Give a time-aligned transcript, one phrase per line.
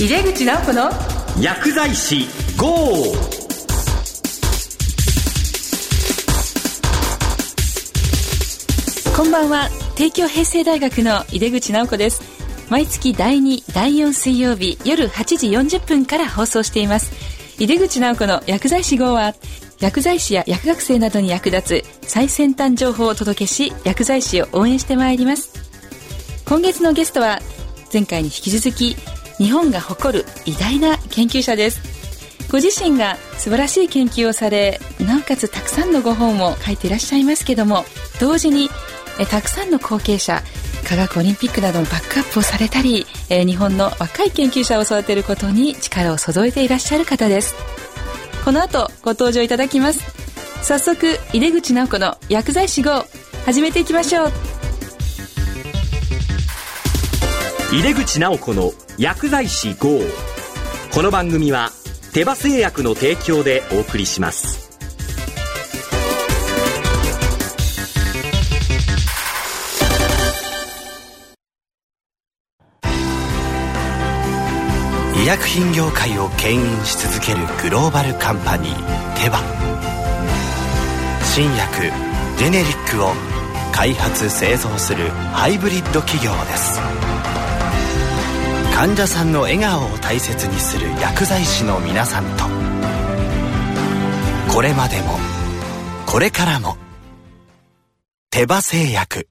[0.00, 0.90] 井出口直子の
[1.40, 2.68] 薬剤師 GO!
[9.16, 9.68] こんばんは。
[9.96, 12.22] 帝京平成大学の井出口直子です。
[12.70, 17.10] 毎月第2第4水曜日夜8時40分から放送しています。
[17.60, 19.34] 井出口直子の薬剤師 GO は
[19.80, 25.50] 薬剤師や薬学生などに役立つ最先端情報をお届けし薬剤師を応援してまいります。
[26.46, 27.40] 今月のゲストは
[27.92, 28.96] 前回に引き続き
[29.38, 31.80] 日本が誇る偉大な研究者です。
[32.50, 37.84] ご自身が素晴らしい研究をされなおかつたくさんのご本を書いていらっしゃいますけども
[38.20, 38.70] 同時に
[39.20, 40.42] えたくさんの後継者
[40.88, 47.54] 科学オリンピックなどのバックアップをされたり、え日本の若い研究者を育てることに力を注いでいらっしゃる方です。
[48.42, 50.00] この後ご登場いただきます。
[50.62, 53.04] 早速井出口直子の薬剤師号
[53.44, 54.57] 始めていきましょう。
[57.70, 60.00] 井出口直子の薬剤師 GO
[60.90, 61.68] この番組は
[62.14, 64.70] 手羽製薬の提供でお送りします。
[75.22, 79.40] 医薬品業界を牽引し続けるグローバルカンパニーテバ。
[81.22, 81.82] 新薬
[82.38, 83.12] ジェネリックを
[83.74, 87.07] 開発製造するハイブリッド企業です。
[88.78, 92.44] 患者さんの笑顔を大切にする薬剤師の皆さんと。
[94.54, 95.18] これまでも
[96.06, 96.76] これからも
[98.30, 99.28] 手羽製薬。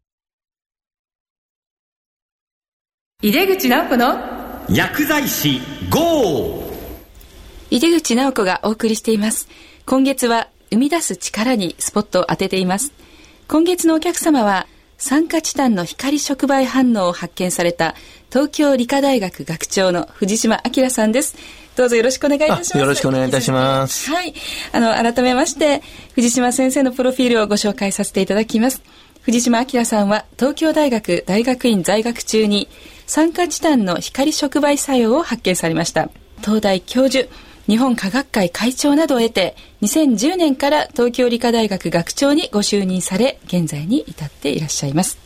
[3.22, 4.18] 井出口直子の
[4.68, 6.70] 薬剤師 GO!
[7.70, 9.48] 井出口直子がお送りしています。
[9.86, 12.92] 今月は生み出す力にスポットを当てています。
[13.48, 14.68] 今月のお客様は
[14.98, 17.96] 酸化チタンの光触媒反応を発見された
[18.32, 21.36] 東京理科大学学長の藤島明さんです。
[21.76, 22.78] どうぞよろしくお願いいたします。
[22.80, 24.10] よろしくお願いいたします。
[24.10, 24.34] はい。
[24.72, 25.84] あの改めまして
[26.16, 28.82] 藤島先生のプロフィールをご紹介させていただきます。
[29.22, 32.68] 藤島明さんは東京大学大学院在学中に
[33.06, 36.10] 酸化チタンの光触媒作用を発見されました。
[36.42, 37.30] 東大教授
[37.68, 45.18] 日本科学会会長などを得て2010年から東京理科大学学長にご就任され現在に至っていらっしゃいます。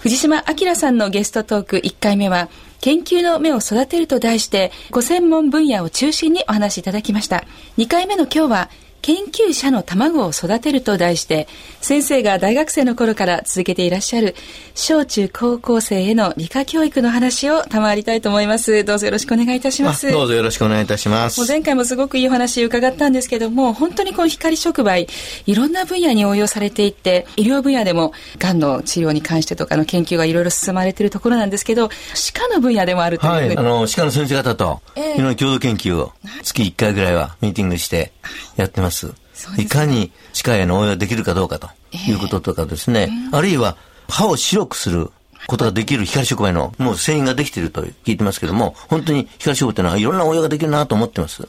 [0.00, 2.48] 藤島明さんのゲストトーク1回目は
[2.80, 7.44] 研究の目を育てると題してご専門分野を中心にお話しいただきました。
[7.76, 8.70] 2回目の今日は
[9.02, 11.48] 研究者の卵を育てると題して
[11.80, 14.34] 先生が大学生の頃から続けていらっしゃる
[14.74, 18.84] 小中高校生への理科教育の話を賜りたいと思います。
[18.84, 20.10] どうぞよろしくお願いいたします。
[20.10, 21.40] どうぞよろしくお願いいたします。
[21.40, 25.08] もう前回もすごくいいお話伺ったんですけども本当にこの光触媒
[25.46, 36.12] いろんな分野に応用されていって医療分野でもがんの治療に関してとかの研究がいろいろ進まれているところなんですけど歯科の分野でもあるというはいあの歯科の先生方といろんな共同研究を
[36.42, 38.12] 月1回ぐらいはミーティングして
[38.56, 39.12] やってます。
[39.56, 43.76] いかに歯科への応用できるかどうかということとかですね、あるいは
[44.08, 45.10] 歯を白くする
[45.46, 51.48] ことができる光触媒のもう繊維ができていると聞いてますけども、本当に光触媒というのはいろんな応用ができるなと思ってます。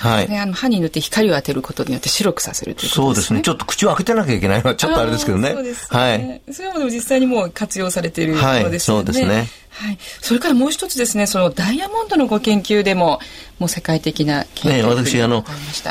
[0.00, 3.04] はい、ね、あの歯に塗って光を当てることによって白くさせるということですね。
[3.04, 3.42] そうですね。
[3.42, 5.52] ちょっと口を開けてなきゃいけないのはちょっとあれですけどね。
[5.52, 6.52] そうです、ね、はい。
[6.52, 8.70] それはでも実際にもう活用されているものですよね。
[8.70, 9.48] はい、そうですね。
[9.70, 9.98] はい。
[10.20, 13.20] それからもう一つですね、そのダイヤモンドのご研究でも、
[13.58, 15.44] もう世界的な研究ね、私、あの、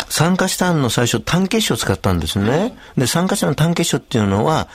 [0.10, 2.50] 酸化チタンの最初、単結晶を使ったんですね。
[2.50, 4.68] はい、で、酸化チタンの単結晶っていうのは、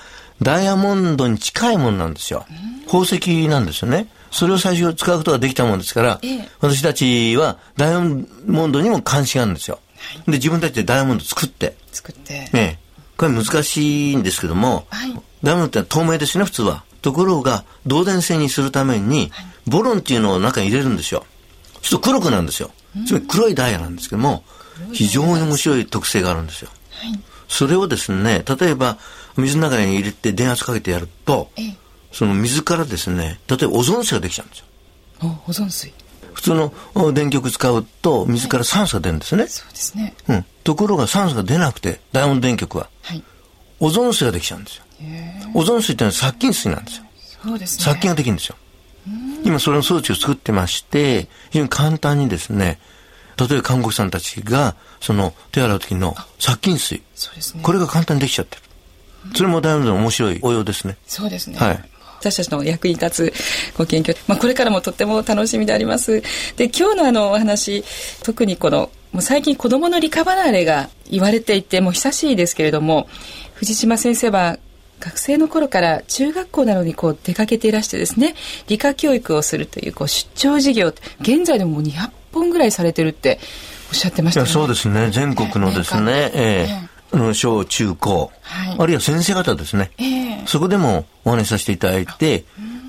[0.43, 2.47] ダイヤモンドに近いものなんですよ。
[2.87, 4.07] 宝石なんですよね。
[4.35, 9.79] それを最初使うことができたものですから、ええ、私たちはダイヤモンドにも関心があるんですよ。
[10.27, 11.77] で、自分たちでダイヤモンド作って。
[11.93, 12.51] 作って。
[12.53, 12.81] ね
[13.17, 15.13] これ難しいんですけども、はい、
[15.45, 16.83] ダイヤモンドって透明ですね、普通は。
[17.01, 19.31] ところが、導電線にするために、
[19.69, 21.25] ボロンっていうのを中に入れるんですよ。
[21.83, 22.73] ちょっと黒くなるんですよ。
[23.07, 24.43] つまり黒いダイヤなんですけども、
[24.93, 26.71] 非常に面白い特性があるんですよ。
[26.91, 28.99] はい、それをですね、例えば、
[29.37, 31.51] 水の中に入れて電圧かけてやると、
[32.15, 34.67] その水からですね、例えばオゾン水ができちゃうんですよ。
[35.47, 35.93] オゾン水
[36.33, 36.73] 普通の
[37.13, 39.47] 電極使うと水から酸素が出るんですね。
[39.49, 40.15] そうですね。
[40.29, 40.45] うん。
[40.63, 43.23] ところが酸素が出なくて、ダイヤモンド電極は、はい、
[43.81, 44.85] オゾン水ができちゃうんですよ。
[45.55, 47.05] オゾン水ってのは殺菌水なんですよ。
[47.43, 47.85] そうですね。
[47.85, 48.57] 殺菌ができるんですよ。
[49.45, 52.81] 今それの装置を作ってまして、非常に簡単にですね、
[53.37, 57.03] 例えば看護師さんたちが、その手洗う時の殺菌水。
[57.15, 57.63] そうですね。
[57.63, 58.63] これが簡単にできちゃってる。
[59.35, 60.97] それもダイヤモンドの面白い応用ですね。
[61.07, 61.59] そうですね。
[61.59, 61.91] はい。
[62.31, 66.23] 私たちの役に立つご研究、まあ、これからもとっても楽しみであります。
[66.57, 67.85] で、今日のあのお話、
[68.23, 73.09] 特にこの、もう最近子供の理科離れが言われていて、もう久しいですけれども、
[73.55, 74.59] 藤島先生は
[75.01, 78.35] 学生の頃から中学校などにこう出かけていらしてですね
[78.69, 83.39] 理科教育をするというこう出張授業現在でももう200本ぐらいされてるって
[83.91, 84.47] おっしゃってましたね。
[84.47, 85.11] そうですね。
[85.11, 86.89] 全国のですね、えー、えー、
[87.35, 92.45] 小中高、はい、あるいは先生方ですね、えー、そこでもお話しさせていただいて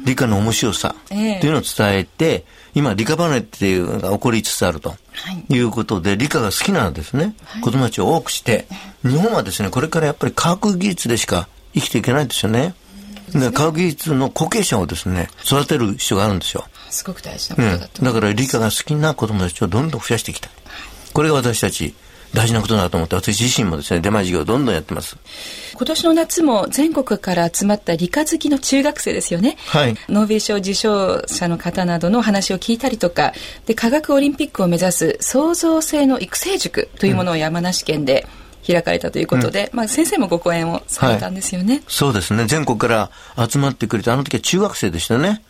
[0.05, 2.45] 理科の面白さというのを伝えて、
[2.75, 4.95] 今理科離れっていうのが起こりつつあると
[5.49, 5.57] い。
[5.57, 8.67] うことで、理科が好きなですね、子供たちを多くして、
[9.01, 12.75] 日本はですね、これからやっぱり科学技術でしか生きていけないですよね。
[13.31, 16.65] で科学技術の後継者をですね、育てる必要があるんですよ。
[16.91, 20.51] すごく大事なことだと、うん、だから理科が好きな子供たちをどんどん増やしていきたい。
[21.13, 21.95] これが私たち
[22.33, 25.17] 大事なことだと思って私自身もですね出前授業をどんどんやってます。
[25.73, 33.33] 今年の夏も全国から集まった理科好きの中学生ですよね、はい、ノーベル賞受賞者の方などの話を聞いたりとか。
[33.65, 38.27] で科学オリンピックを目指す創造性の育成塾というものを山梨県で、
[38.65, 42.45] 開かれたということで、うん、まあ、先生もご講演をされたんですよね、はい、そうですね。
[42.45, 43.11] 全国から
[43.47, 45.43] 集まってくれてあの時は中学生でしたね、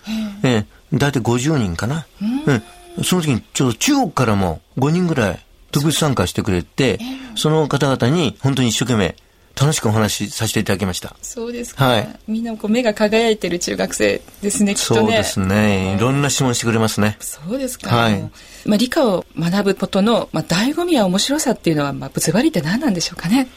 [0.44, 0.50] え。
[0.50, 5.44] え大体50人かな、うん、うん、その時にちょうど中国からも5人ぐらい
[5.75, 7.00] 特別参加してくれて、
[7.36, 9.16] その方々に本当に一生懸命
[9.60, 11.18] 楽しくお話しさせていただきました。
[11.22, 11.86] そうですか。
[11.86, 12.19] はい。
[12.27, 15.00] みんなこう目が輝いてる中学生ですね、きっとね。
[15.01, 15.95] そうですね。
[15.98, 17.18] いろんな質問してくれますね。
[17.19, 17.94] そうですか。
[17.94, 18.22] はい。
[18.66, 23.50] まあ理科を学ぶことの、まあ醍醐味や面白さっていうのは、まあズバリって何なんでしょうかね。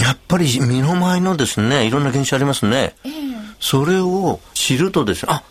[0.00, 2.94] やっぱり身の前のですね、いろんな現象ありますね。
[3.04, 3.12] えー、
[3.58, 5.42] それを知るとですね、あ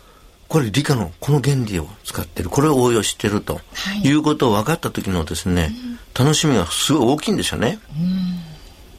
[0.48, 2.50] これ理科のこの原理を使ってる。
[2.50, 3.60] これを応用してると、は
[3.96, 5.72] い、いうことを分かった時のですね、
[6.16, 7.78] うん、楽しみがすごい大きいんですよね、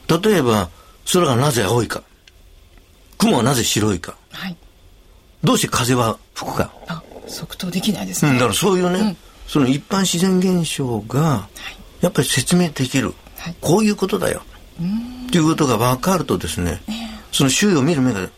[0.08, 0.68] うん、例えば
[1.12, 2.02] 空がなぜ青いか。
[3.16, 4.56] 雲はなぜ白いか、はい、
[5.42, 6.72] どうして風は吹くか。
[6.86, 9.16] あ即答できないですね、うん、だからそういうね、うん、
[9.46, 11.48] その一般自然現象が
[12.00, 14.42] やっぱり説明できる、はい、こういうことだよ。
[15.32, 16.80] ということが分かるとですね、
[17.32, 18.28] その周囲を見る目が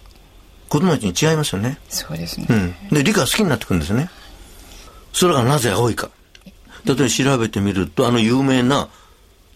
[0.71, 1.79] 子供たちに違いますよね。
[1.89, 2.47] そうですね。
[2.49, 2.75] うん。
[2.91, 4.09] で、理科好きになってくるんですね。
[5.13, 6.11] それがなぜ青いか。
[6.85, 8.89] 例えば調べてみると、あの有名な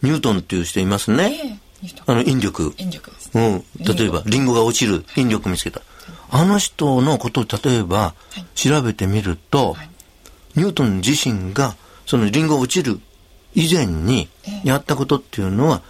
[0.03, 1.61] ニュートンっていう人いますね。
[1.85, 2.75] えー、あの引力。
[2.79, 3.65] 引力ですね。
[3.79, 3.97] うん。
[3.97, 5.83] 例えば、リンゴが落ちる引力見つけた。
[6.31, 8.15] あの人のことを例えば
[8.57, 9.91] 調べてみると、はい、
[10.57, 11.77] ニュートン自身が
[12.07, 12.99] そのリンゴ落ちる
[13.55, 14.29] 以前に
[14.65, 15.81] やったことっていうのは、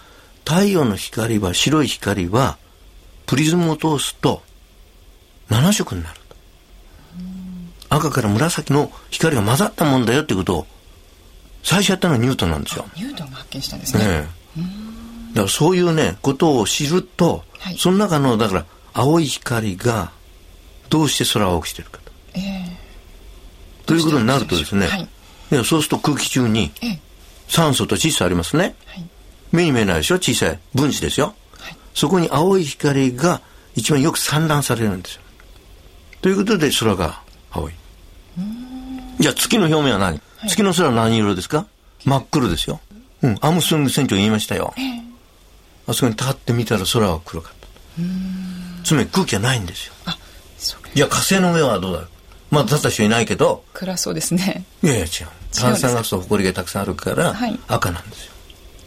[0.45, 2.59] 太陽の光は白い光は
[3.25, 4.43] プリズムを通すと
[5.49, 6.35] 7色になると。
[7.89, 10.67] 赤から紫の光が混ざったもんだよっていうことを
[11.63, 12.85] 最初やったのはニュートンなんですよ。
[12.95, 14.05] ニュートンが発見したんですね。
[14.05, 14.27] ね
[15.33, 20.11] だからそういうね、ことを知ると、はい、その中の、だから、青い光が
[20.89, 22.11] どうして空を青くしてるかと。
[22.35, 25.07] えー、ということになるとですね、はい、い
[25.55, 26.71] やそうすると空気中に
[27.49, 28.75] 酸素と窒素ありますね。
[28.85, 29.09] はい、
[29.51, 30.15] 目に見えないでしょ？
[30.15, 31.35] 小さい分子ですよ。
[31.59, 33.41] はい、そこに青い光が
[33.75, 35.21] 一番よく散乱されるんですよ。
[36.25, 37.73] ということで空が青い。
[39.19, 41.67] じゃあ月の表面は何、はい、月の空は何色ですか？
[42.03, 42.79] 真っ黒ですよ。
[43.21, 44.73] うん、アムストロング船長言いましたよ。
[45.85, 47.67] あそこに立ってみたら空は黒かった。
[48.83, 49.93] つまり空気はないんですよ。
[50.05, 50.17] あ、
[50.57, 52.07] そうじゃあ火星の上はどうだ
[52.49, 53.63] まだ立った人いないけど。
[53.73, 54.65] 暗そうですね。
[54.81, 55.27] いやいや違う。
[55.53, 57.35] 炭酸ガスと埃がたくさんあるから
[57.67, 58.31] 赤なんですよ。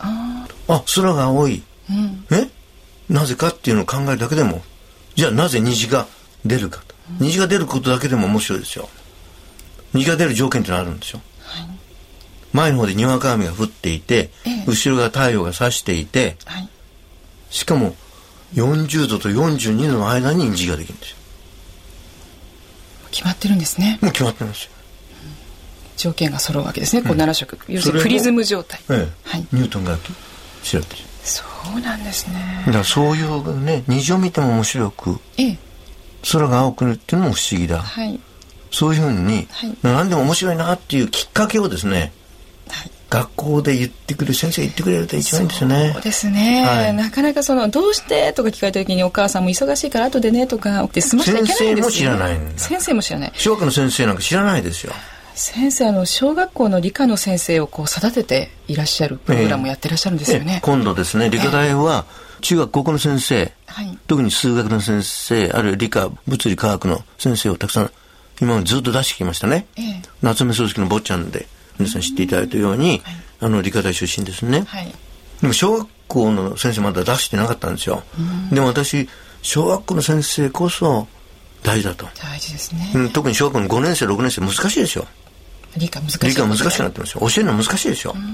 [0.01, 0.13] はい、
[0.71, 1.63] ああ、空が青い。
[1.89, 2.51] うん、え？
[3.09, 4.61] なぜかっていうのを考えるだけでも、
[5.15, 6.09] じゃあなぜ虹が
[6.45, 6.88] 出るかと。
[7.21, 8.89] 虹が出ることだけでも面白いですよ。
[9.95, 11.69] 虹が出る条件ってのあるんですよ、はい、
[12.53, 16.69] 前の方でにわか雨が降っていて、ええ、後ろが太陽が差していて、はい、
[17.51, 17.95] しかも
[18.55, 21.17] 40度と42度の間に虹ができるんですよ。
[23.11, 23.99] 決まってるんですね。
[24.03, 24.71] もう決まってますよ。
[25.97, 29.29] 条件が揃うわけですね、こう7色要するにプリズム状態、ええ。
[29.29, 29.97] はい、ニュートンが
[30.63, 30.97] 調べて。
[30.97, 31.45] るそ
[31.77, 32.63] うなんですね。
[32.67, 35.59] だからそういうね虹を見ても面白く、ええ、
[36.31, 38.21] 空が青くなるっていうのも不思議だ、はい、
[38.71, 42.13] そういうふうに、はい、何でも面白いなっていうきっかけをですね、
[42.69, 45.91] はい、学校で言ってくれる先生言ってくれると一番いいですよね。
[45.95, 52.39] そうですね、はい、なかなかそのどうしてとか聞かれた時にお母さんも忙しいから後でねとかって済ましちゃいけないんですよ、先生も知らない。
[52.57, 53.33] 先生も知らない。
[53.35, 54.93] 小学の先生なんか知らないですよ。
[55.35, 60.55] 先生あの小学校の理科の先生をこう育てていらっしゃるプログラムをやってらっしゃるんですよね。
[60.57, 67.91] えー、今度ですね理科大は、えー中学高校の先生、はい、特に数学の先生あるいは理科物理科学の先生をたくさん
[68.41, 71.47] 今までずっと出してきましたね、ええ、夏目漱石の坊ちゃんで
[71.79, 73.01] 皆さん知っていただいたように、はい、
[73.41, 74.93] あの理科大出身ですね、はい、
[75.41, 78.03] でも小学校の先生まだ出してなかったんですよ。
[78.51, 79.09] でも私
[79.43, 81.07] 小学校の先生こそ
[81.63, 82.07] 大事だと。
[82.21, 85.07] 大事ですね、うん、特に小学校の5年生6年生難しいでしょ
[85.77, 86.27] 理科難しい。
[86.27, 87.21] 理科難しくなってますよ。
[87.21, 88.25] 教えるの難しいでしょだから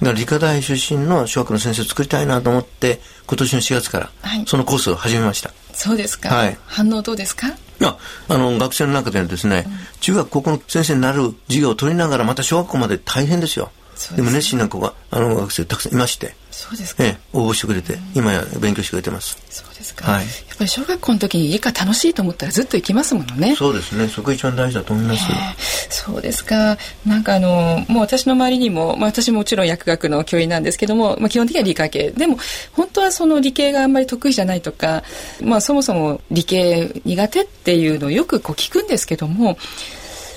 [0.00, 4.10] 理科大出身の小学の先生を作りたいなと思って今年の4月から
[4.46, 6.28] そのコースを始めました、はい、そうですか。
[6.34, 6.56] はい。
[6.66, 7.48] 反応どうですか？
[7.48, 7.96] いや、
[8.28, 9.64] あの、学生の中ではですね、
[10.00, 13.70] 中学、高校の先生になる授業を取りながら、また小学校まで大変ですよ。
[14.14, 17.04] でも熱心な子が、あの、学生たくさんいまして、そうですか。
[17.04, 19.38] ええ、応募してくれて、今や勉強してくれてます。
[19.50, 20.10] そうですか。
[20.10, 23.54] はいやっぱり小学校の時に理科楽しいと思ったらずっと行きますものね。
[23.54, 25.24] そうですね、そこが一番大事だと思います。
[25.30, 26.76] えーそうですか。
[27.06, 32.10] なんかあの、もう私の周りにも、まあ私ももちろん薬学の教員なんですけども、まあ基本的には理科系。
[32.10, 32.38] でも、
[32.72, 35.02] 本当はその理系があんまり得意じゃないとか、
[35.42, 39.58] まあそもそも理系苦手っていうのをよくこう聞くんですけども、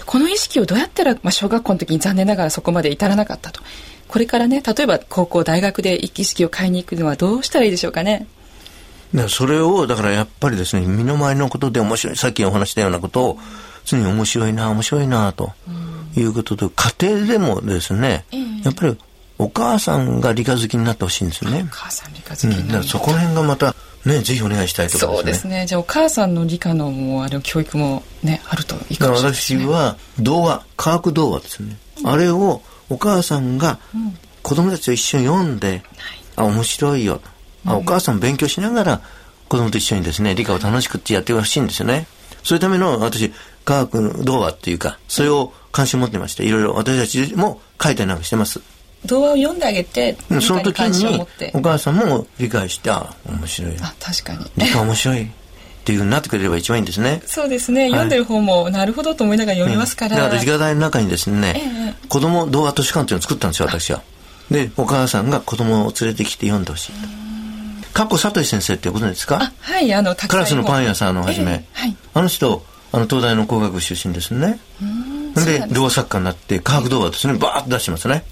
[0.05, 3.61] この意識をどうやったら、まあ小学校の時に残念ながらそこまで至らなかったと。
[4.07, 8.27] これからね、例えば高校、大学で意識を変えに行くのはどうしたらいいでしょうかね。
[9.27, 13.39] それを、だからやっぱりですね、身の回りのことで面白い、さっきお話したようなことを、
[13.85, 15.51] 常に面白いな、面白いな、と
[16.15, 18.25] いうことで、家庭でもですね、
[18.63, 18.97] やっぱり
[19.41, 21.65] お母さんが理科好きになってほしいんですよね。
[21.67, 21.71] お。
[21.71, 25.65] 母さん理科好きうん、になるだからそこら辺がまた、ね、ぜひお願いしたいところそうですね。
[25.65, 29.65] じゃあお母さんの理科のもうあれ教育もねあるといいかもしれないですね。
[29.65, 33.79] 私は童話科学童話ですね、あれをお母さんが
[34.43, 35.81] 子供たちと一緒に読んで、
[36.35, 37.29] あ面白いよと、
[37.65, 39.01] あお母さん勉強しながら
[39.49, 42.05] 子供と一緒にですね理科を楽しくってやってほしいんですよね。
[42.43, 43.31] そういうための私
[43.65, 48.61] 科学の童話っていうかそれを関心を持ってましていろいろ私たちも書いたりなんかしてます
[49.05, 53.71] 童話を読んであげてうんその時にお母さんも理解してあ面白い。
[53.73, 54.45] よあ確かに。
[54.57, 55.23] 理科面白い。
[55.23, 57.23] っていうふうになってくれれば一番いいんですね。
[57.25, 64.03] そうですね、読んでる方もなるほどと思いながら読みますから、だから理科大の中にですね、え子供童話図書館っていうのを作ったんですよ私は。
[64.51, 66.91] でお母さんが子供を連れてきて読んでほしい
[67.93, 69.37] かっこ佐藤先生ってご存知ですか？
[69.41, 71.95] あはいあのクラスのパン屋さんのはじめ、ええはい。
[72.13, 74.59] あの人あの東大の工学部出身ですね。
[75.33, 78.23] で童話作家になって科学童話ですねバーッと出してますね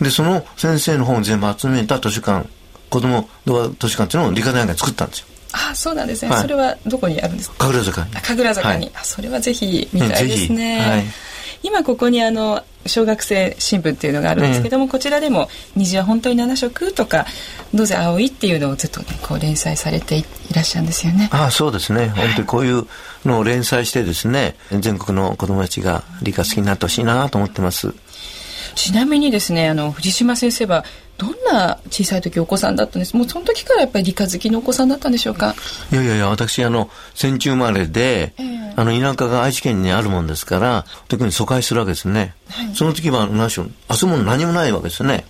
[0.00, 2.48] でその先生の本を全部集めた図書館
[2.90, 5.26] 子供童話図書館っていうのを理科大学が作ったんですよ。
[5.52, 6.42] あそうなんですね、はい。
[6.42, 7.66] それはどこにあるんですか？
[7.66, 8.16] 神楽坂に。
[8.16, 8.92] あ神楽坂に、はい。
[8.96, 11.04] あそれはぜひ見たいですね、はい。
[11.62, 17.26] 今ここにあの小学生新聞っていうのがあるんですけども、こちらでも「虹は本当に7色」とか
[17.72, 21.30] 「どうぜ青い」っていうのをずっとねこう連載されていらっしゃるんですよね。
[21.32, 22.08] ああそうですね。
[22.08, 22.86] 本当にこういう
[23.24, 27.94] のを連載してですね全国の子供たちが理科好きになってほしいなと思ってます
[28.74, 30.84] ちなみにですねあの藤島先生は
[31.16, 33.16] どんな小さい時お子さんだったんです？
[33.16, 35.54] もうその時からやっぱり理科好きのお子さんだったんでしょうか？
[35.92, 38.74] いやいやいや私あの戦中生まれで、ええ。
[38.76, 42.74] あの田舎が愛知県にあるもんですから特に疎開するわけですね、はい。
[42.74, 45.24] その時は何しろ遊ぶもの何もないわけですね。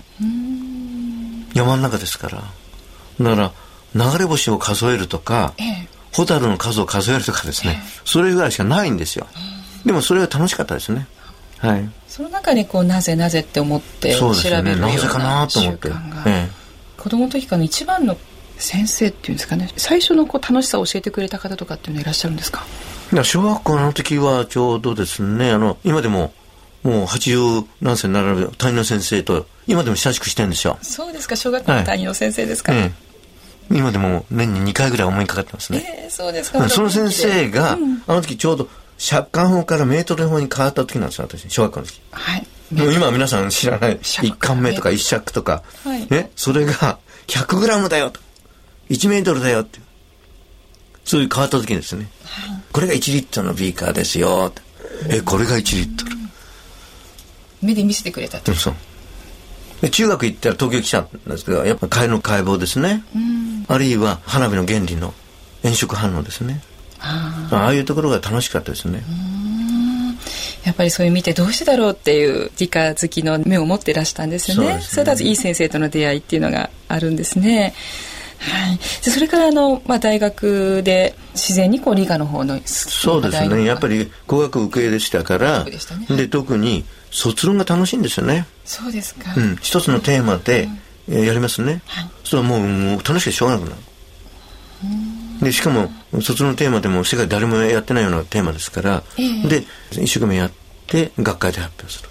[1.54, 2.38] 山の中ですから。
[3.20, 3.52] だか
[3.94, 5.88] ら流れ星を数えるとか、ええ。
[6.12, 9.26] ホタルの数を数えるとかですね、それぐらいしかないんですよ。
[9.84, 11.06] でもそれが楽しかったですね。
[11.58, 16.49] はいその中でこうなぜなぜって思って調べるような習と思って、慣が、え
[16.97, 18.16] 子供の時からの一番の
[18.56, 19.68] 先生っていうんですかね。
[19.76, 22.64] 最初のこう楽しさを教えてくれた方とかっていうのはいらっしゃるんですか？
[23.25, 26.33] 小学校の時はちょうどですねあの今でも
[26.85, 31.35] もう80何歳になられる担任の先生と今でも親しくしてるんですよ、そうですか。
[31.35, 32.92] 小学校の担任の先生ですか、え
[33.73, 36.61] え、今でも年に2回ぐらい思いかかってますね、ええそうですか。
[36.61, 38.02] うんその先生が、うん。
[38.06, 38.68] あの時ちょうど
[39.06, 42.00] 借款法からメートル法に変わった時なんですよ私小学校の時。
[42.11, 42.46] はい。
[42.73, 46.08] でも今は皆さん知らない借1巻目とか1尺とか、はい。
[46.08, 48.20] ね、それが100グラムだよと。
[48.88, 49.80] 1メートルだよって。
[51.04, 52.08] そういう変わった時にですね、
[52.73, 54.52] これが1リットルのビーカーですよ
[55.08, 56.12] えこれが1リットル、
[57.61, 58.52] 目で見せてくれたと。
[58.52, 58.75] うん、そう。
[59.82, 63.04] で中学行ったら東京来たんですけどやっぱ貝の解剖ですね、
[63.68, 65.12] あるいは花火の原理の
[65.62, 66.62] 炎色反応ですね
[67.04, 69.02] あああいうところが楽しかったですね、
[70.64, 74.68] やっぱりそういう見てどうしてだろうっていう理科好きの目を持ってらしたんですよね。
[74.68, 74.80] そね。
[74.82, 77.75] それだといい先生との出会いっていうのがあるんですね。
[78.38, 83.64] はい、でそれからあの、まあ、大学で自然にこう理科の方のそうですね。
[83.64, 85.78] やっぱり工学受けでしたからでね。
[86.16, 90.68] で特に卒論が楽しいんですよね、そうですか、うん、一つのテーマで、
[91.08, 92.11] えーやりますね、はい。
[92.25, 93.82] それはもうもう楽しくてしょうがなくなる
[95.44, 99.48] でしかも卒論のテーマでも世界誰もやってないようなテーマですから、ええ。
[99.48, 100.50] で一生懸命やっ
[100.86, 102.08] て学会で発表する、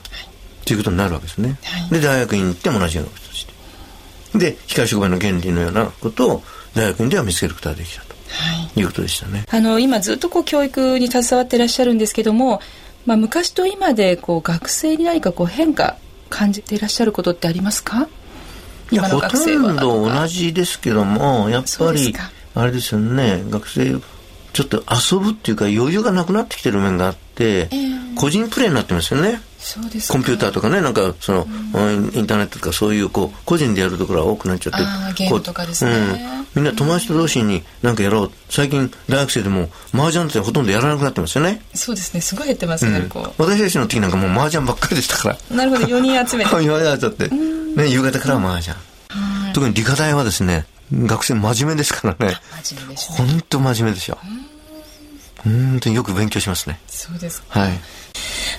[0.66, 1.90] ということになるわけですね、はい。
[1.90, 4.40] で大学院行っても同じようなことをして。
[4.40, 8.16] で光触媒の原理のようなことを大学院では見つけることができたと。
[8.30, 8.80] はい。
[8.80, 9.46] いうことでしたね。
[9.50, 12.62] あの今ずっとこう教育に携わっていらっしゃるんですけども、
[13.06, 15.98] まあ、昔と今でこう学生に何かこう変化
[16.30, 18.08] 感じていらっしゃることってありますか？
[18.92, 22.16] いやほとんど同じですけどもやっぱり
[22.56, 23.44] あれですよね。
[23.50, 24.00] 学生
[24.54, 27.94] ちょっと遊ぶっていうか余裕がなくなってきてる面があって、ええ。
[28.16, 29.42] 個人プレーになってますよね。
[30.10, 31.48] コンピューターとかねなんかその、
[32.14, 38.32] インターネットとかそういうこう個人でやるところが多くなっちゃってゲームとかですね、うん、みんな友達と同士になんかやろう。
[38.50, 41.62] 最近大学生でも麻雀ってほとんどやらなくなってますよね。
[41.74, 42.22] そうですね。
[42.22, 43.42] すごい減ってますね、うん、こう。
[43.42, 45.38] 私たちの時なんかもう麻雀ばっかりでしたから。
[45.56, 46.50] なるほど4人集めて。
[46.54, 47.36] 4人集めて、
[47.84, 48.76] ね、夕方から麻雀、
[49.54, 52.36] 特に理科大はですね学生真面目ですからね。
[52.64, 54.18] 真面目です、ね、本当真面目ですよ
[55.44, 56.80] 本当によく勉強しますね。
[56.88, 57.72] そうですはい。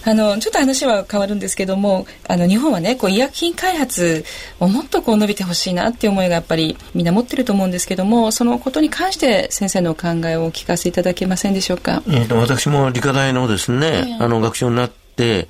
[0.07, 4.25] あのちょっと話は変わるんですけどもあの日本はねこう医薬品開発
[4.61, 15.49] をもっとこう伸びてほしいなっていう思いがやっぱりみんな持ってると思うんですけどもそのことに関して先生のお考えをお聞かせいただけませんでしょうか、えーと、私も理科大のですね、えー、あの学長になって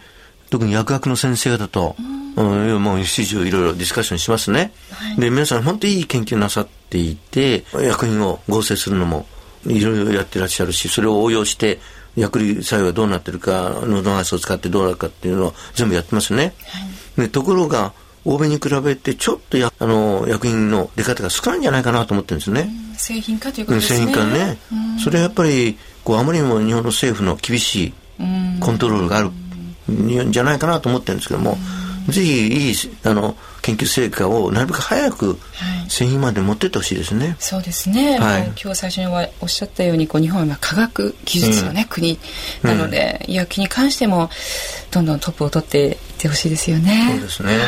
[0.50, 1.96] 特に薬学の先生方と、
[2.36, 9.26] うん、もう始終いろいろディスカッションしますね、はい、で皆さん本当にいい研究なさっていて薬品を合成するのも
[9.66, 11.80] いろいろやってらっしゃるしそれを応用して
[12.16, 16.54] 薬理作用がどうなってるか喉ガスを使ってどうなるかっていうのを全部やってますね、
[17.16, 17.92] はい、でところが
[18.24, 23.98] 欧米に比べてちょっとやあの薬品の出方が少ないんじゃないかなと思ってるんですね、製品化ということですね。
[23.98, 24.56] 製品化ね、
[25.02, 27.92] それはやっぱりこうあまりにも日本の政府の厳しい
[28.60, 30.32] コントロールがあるん。
[30.32, 31.58] じゃないかなと思ってるんですけども、
[32.08, 32.74] ぜひいい
[33.04, 35.38] あの研究成果をなるべく早く
[35.88, 39.06] 製品まで持ってってほしいですね、はい、そうですね、はい、今日最初に
[39.40, 42.18] おっしゃったようにこう日本は今科学技術のね、うん、国
[42.62, 44.28] なので、うん、医薬品に関しても
[44.90, 47.08] どんどんトップを取っていってほしいですよね。
[47.12, 47.60] そうですね、はい、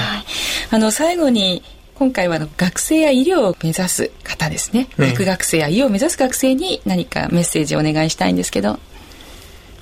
[0.70, 1.62] あの最後に
[1.94, 5.08] 今回は学生や医療を目指す方ですね、ね。
[5.08, 8.78] 薬学生や医療を目指す学生に何かメッセージをお願いしたいんですけど。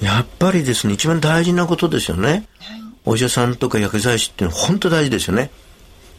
[0.00, 2.44] やっぱりですね一番大事なことですよね、はい。
[3.04, 5.50] お医者さんとか薬剤師っていうのは本当大事ですよね。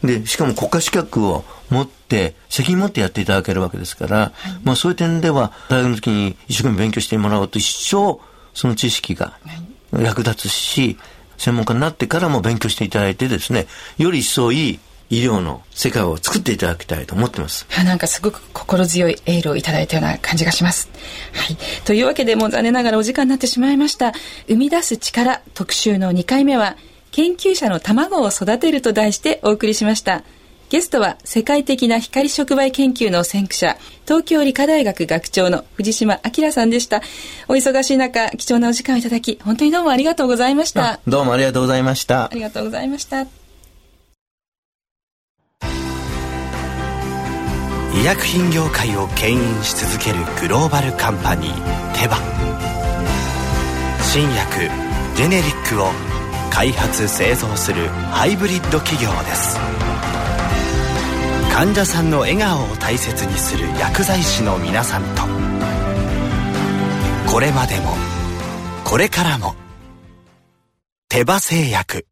[0.02, 4.32] で、しかも国家資格を持って、責任持ってやっていただけるわけですから、はい、
[4.64, 8.20] まあそういう点では、大学の時に一生懸命勉強してもらうと一生
[8.54, 9.38] その知識が
[9.92, 10.98] 役立つし、
[11.38, 13.66] 専門家になってからも勉強していただいてですね、
[13.98, 17.66] より一層いい医療の世界を作っていただきたいと思ってます。
[17.84, 20.90] なんかすごく心強いエールをいただいたような感じがします。
[21.32, 21.56] はい。
[21.84, 24.12] というわけでもう残念ながらお時間になってしまいました。
[24.48, 26.76] 生み出す力特集の2回目は、
[27.16, 30.22] 研究者の卵を育てると題してお送りしました。
[30.68, 37.00] ゲストは世界的な光触媒研究の先駆者、東京理科大学学長の藤島明さんでした。
[37.48, 41.00] お忙しい中、貴重なお時間をいただき、本当にどうもありがとうございました。
[41.06, 42.24] どうもありがとうございました。
[42.26, 43.22] ありがとうございました。
[43.22, 43.26] 医
[48.04, 51.54] 薬品業界を牽引し続けるグローバルカンパニー
[51.98, 52.18] テバ
[54.02, 54.70] 新薬
[55.16, 56.15] ジェネリックを
[56.56, 59.58] 開発製造するハイブリッド企業です。
[61.52, 65.22] 患者さんの笑顔を大切にする薬剤師の皆さんと。
[67.30, 67.94] これまでも
[68.84, 69.54] これからも
[71.10, 72.06] 手羽製薬。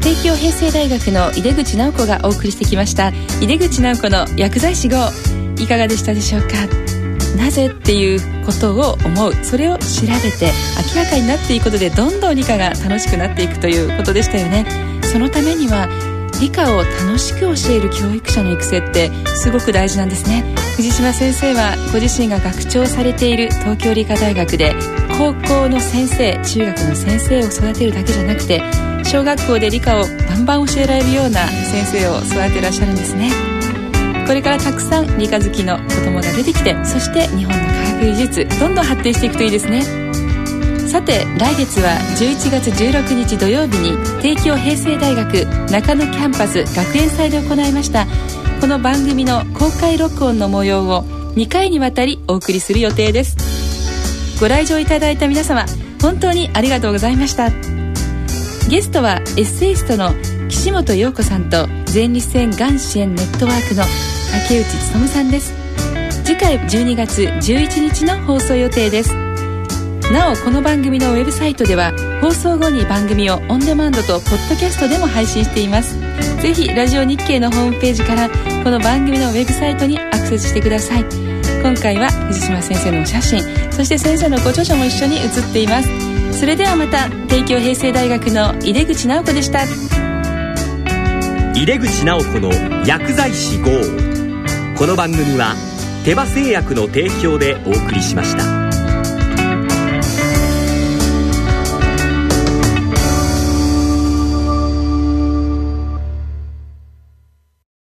[0.00, 3.10] 帝京平成大学の井出口直子がお送りしてきました。
[3.40, 4.96] 井出口直子の薬剤師号
[5.62, 6.87] いかがでしたでしょうか？
[7.36, 9.84] なぜっていうことを思うそれを調
[10.22, 10.52] べて
[10.94, 14.66] 明らかになっていくことでどんどん理科が楽しくなっていくということでしたよね。
[15.02, 15.88] そのためには
[16.40, 20.44] 理科を楽しく教える教育者の育成ってすごく大事なんですね。
[20.76, 24.74] 藤島先生はご自身が学長されている東京理科大学で
[25.18, 28.62] 高校の先生中学の先生を育てるだけじゃなくて
[29.04, 33.57] 小学校で理科をバンバン教えられるような先生を育てらっしゃるんですね。
[34.28, 39.82] これからたくさん理科好きの子供が出てきてそして日本の科学技術どんどん発展していくといいですね。
[40.86, 48.06] さて来月は11月16日土曜日に帝京平成大学中野キャンパス学園祭で行いました
[48.60, 53.36] この番組の公開録音の模様を2回にわたりお送りする予定です。
[54.40, 55.64] ご来場いただいた皆様
[56.02, 57.48] 本当にありがとうございました。
[58.68, 60.10] ゲストはエッセイストの
[60.50, 63.84] 岸本陽子さんと前立腺がん支援ネットワークの
[64.32, 65.54] 竹内勉さんです。
[66.24, 69.14] 次回12月11日の放送予定です。
[70.12, 75.98] なおこの番組のウェブサイトでは放送後に番組をオンデマンドとポッドキャストでも配信しています。
[76.40, 78.28] ぜひラジオ日経のホームページから
[78.64, 81.04] この番組のウェブサイトにアクセスしてください。
[81.62, 85.88] 今回は藤島先生のお写真そして先生のご著書も一緒に写っています。
[86.38, 89.64] それではまた帝京平成大学の井出口直子でした。
[91.54, 92.50] 井出口直子の
[92.86, 94.17] 薬剤師号。
[94.78, 95.56] この番組は
[96.04, 98.67] 手羽製薬の提供でお送りしました。